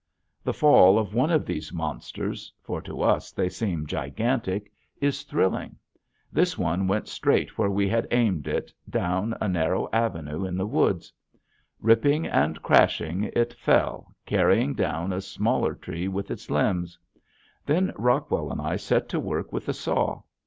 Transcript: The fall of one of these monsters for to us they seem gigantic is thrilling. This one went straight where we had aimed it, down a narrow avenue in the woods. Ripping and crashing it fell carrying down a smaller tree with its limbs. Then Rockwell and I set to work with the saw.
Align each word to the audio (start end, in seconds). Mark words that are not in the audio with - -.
The 0.43 0.51
fall 0.51 0.97
of 0.97 1.13
one 1.13 1.29
of 1.29 1.45
these 1.45 1.71
monsters 1.71 2.51
for 2.63 2.81
to 2.81 3.03
us 3.03 3.31
they 3.31 3.49
seem 3.49 3.85
gigantic 3.85 4.71
is 4.99 5.21
thrilling. 5.21 5.75
This 6.33 6.57
one 6.57 6.87
went 6.87 7.07
straight 7.07 7.55
where 7.55 7.69
we 7.69 7.87
had 7.87 8.07
aimed 8.09 8.47
it, 8.47 8.73
down 8.89 9.37
a 9.39 9.47
narrow 9.47 9.89
avenue 9.93 10.43
in 10.43 10.57
the 10.57 10.65
woods. 10.65 11.13
Ripping 11.81 12.25
and 12.25 12.63
crashing 12.63 13.25
it 13.35 13.53
fell 13.53 14.15
carrying 14.25 14.73
down 14.73 15.13
a 15.13 15.21
smaller 15.21 15.75
tree 15.75 16.07
with 16.07 16.31
its 16.31 16.49
limbs. 16.49 16.97
Then 17.67 17.93
Rockwell 17.95 18.51
and 18.51 18.59
I 18.59 18.77
set 18.77 19.07
to 19.09 19.19
work 19.19 19.53
with 19.53 19.67
the 19.67 19.73
saw. 19.75 20.23